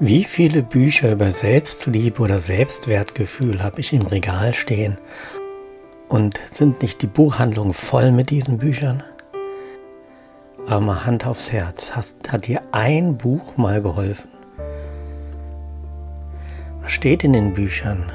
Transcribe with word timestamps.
Wie 0.00 0.24
viele 0.24 0.64
Bücher 0.64 1.12
über 1.12 1.30
Selbstliebe 1.30 2.20
oder 2.20 2.40
Selbstwertgefühl 2.40 3.62
habe 3.62 3.80
ich 3.80 3.92
im 3.92 4.02
Regal 4.02 4.52
stehen? 4.52 4.98
Und 6.08 6.40
sind 6.50 6.82
nicht 6.82 7.00
die 7.00 7.06
Buchhandlungen 7.06 7.74
voll 7.74 8.10
mit 8.10 8.30
diesen 8.30 8.58
Büchern? 8.58 9.04
Aber 10.66 10.80
mal 10.80 11.06
Hand 11.06 11.28
aufs 11.28 11.52
Herz, 11.52 11.92
hast, 11.94 12.32
hat 12.32 12.48
dir 12.48 12.62
ein 12.72 13.18
Buch 13.18 13.56
mal 13.56 13.80
geholfen? 13.82 14.30
Was 16.82 16.90
steht 16.90 17.22
in 17.22 17.32
den 17.32 17.54
Büchern? 17.54 18.10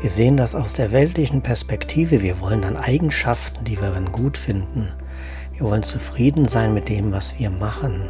Wir 0.00 0.10
sehen 0.10 0.38
das 0.38 0.54
aus 0.54 0.72
der 0.72 0.92
weltlichen 0.92 1.42
Perspektive. 1.42 2.22
Wir 2.22 2.40
wollen 2.40 2.62
dann 2.62 2.78
Eigenschaften, 2.78 3.66
die 3.66 3.78
wir 3.78 3.90
dann 3.90 4.12
gut 4.12 4.38
finden. 4.38 4.88
Wir 5.52 5.66
wollen 5.66 5.82
zufrieden 5.82 6.48
sein 6.48 6.72
mit 6.72 6.88
dem, 6.88 7.12
was 7.12 7.38
wir 7.38 7.50
machen. 7.50 8.08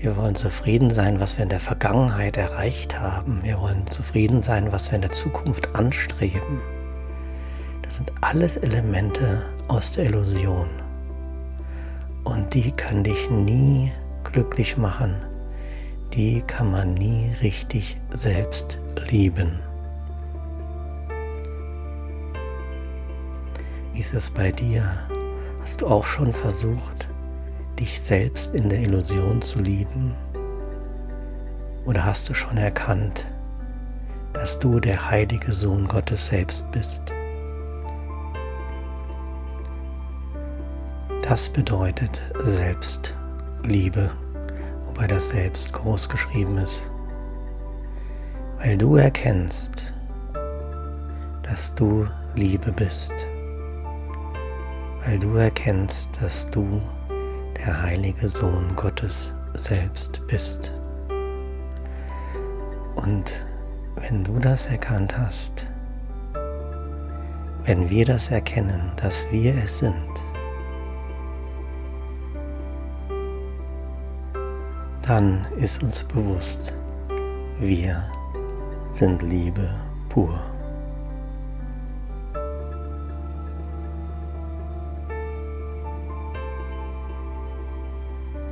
Wir 0.00 0.16
wollen 0.16 0.34
zufrieden 0.34 0.90
sein, 0.90 1.20
was 1.20 1.36
wir 1.36 1.42
in 1.42 1.50
der 1.50 1.60
Vergangenheit 1.60 2.38
erreicht 2.38 2.98
haben. 2.98 3.40
Wir 3.42 3.60
wollen 3.60 3.86
zufrieden 3.86 4.40
sein, 4.40 4.72
was 4.72 4.90
wir 4.90 4.96
in 4.96 5.02
der 5.02 5.10
Zukunft 5.10 5.74
anstreben. 5.74 6.62
Das 7.82 7.96
sind 7.96 8.10
alles 8.22 8.56
Elemente 8.56 9.42
aus 9.68 9.92
der 9.92 10.06
Illusion. 10.06 10.70
Und 12.24 12.54
die 12.54 12.72
können 12.72 13.04
dich 13.04 13.28
nie 13.28 13.92
glücklich 14.24 14.78
machen. 14.78 15.16
Die 16.14 16.40
kann 16.46 16.70
man 16.70 16.94
nie 16.94 17.34
richtig 17.42 17.98
selbst 18.16 18.78
lieben. 19.10 19.58
Wie 23.92 24.00
ist 24.00 24.14
es 24.14 24.30
bei 24.30 24.50
dir? 24.50 24.90
Hast 25.60 25.82
du 25.82 25.88
auch 25.88 26.06
schon 26.06 26.32
versucht, 26.32 27.06
dich 27.80 28.00
selbst 28.02 28.54
in 28.54 28.68
der 28.68 28.80
Illusion 28.80 29.40
zu 29.40 29.58
lieben? 29.60 30.14
Oder 31.86 32.04
hast 32.04 32.28
du 32.28 32.34
schon 32.34 32.58
erkannt, 32.58 33.24
dass 34.34 34.58
du 34.58 34.80
der 34.80 35.10
heilige 35.10 35.54
Sohn 35.54 35.86
Gottes 35.86 36.26
selbst 36.26 36.70
bist? 36.72 37.02
Das 41.22 41.48
bedeutet 41.48 42.20
Selbstliebe, 42.44 44.10
wobei 44.86 45.06
das 45.06 45.28
Selbst 45.30 45.72
groß 45.72 46.08
geschrieben 46.08 46.58
ist. 46.58 46.82
Weil 48.58 48.76
du 48.76 48.96
erkennst, 48.96 49.72
dass 51.42 51.74
du 51.74 52.06
Liebe 52.34 52.72
bist. 52.72 53.12
Weil 55.06 55.18
du 55.18 55.34
erkennst, 55.36 56.10
dass 56.20 56.50
du 56.50 56.82
der 57.70 57.82
heilige 57.82 58.28
Sohn 58.28 58.74
Gottes 58.74 59.30
selbst 59.54 60.20
bist. 60.26 60.72
Und 62.96 63.46
wenn 63.94 64.24
du 64.24 64.40
das 64.40 64.66
erkannt 64.66 65.16
hast, 65.16 65.68
wenn 67.64 67.88
wir 67.88 68.04
das 68.06 68.28
erkennen, 68.32 68.90
dass 68.96 69.24
wir 69.30 69.54
es 69.54 69.78
sind, 69.78 69.94
dann 75.06 75.46
ist 75.56 75.80
uns 75.84 76.02
bewusst, 76.02 76.74
wir 77.60 78.04
sind 78.90 79.22
Liebe 79.22 79.76
pur. 80.08 80.40